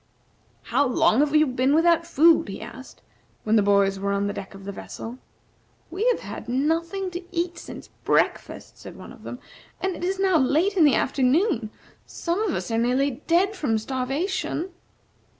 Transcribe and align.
"How 0.63 0.83
long 0.87 1.19
have 1.19 1.35
you 1.35 1.45
been 1.45 1.75
without 1.75 2.07
food?" 2.07 2.47
he 2.47 2.59
asked, 2.59 3.03
when 3.43 3.55
the 3.55 3.61
boys 3.61 3.99
were 3.99 4.13
on 4.13 4.25
the 4.25 4.33
deck 4.33 4.55
of 4.55 4.65
the 4.65 4.71
vessel. 4.71 5.19
"We 5.91 6.07
have 6.07 6.21
had 6.21 6.49
nothing 6.49 7.11
to 7.11 7.23
eat 7.31 7.59
since 7.59 7.89
breakfast," 8.03 8.79
said 8.79 8.95
one 8.95 9.13
of 9.13 9.21
them; 9.21 9.37
"and 9.79 9.95
it 9.95 10.03
is 10.03 10.17
now 10.19 10.39
late 10.39 10.75
in 10.75 10.85
the 10.85 10.95
afternoon. 10.95 11.69
Some 12.07 12.41
of 12.41 12.55
us 12.55 12.71
are 12.71 12.79
nearly 12.79 13.21
dead 13.27 13.55
from 13.55 13.77
starvation." 13.77 14.71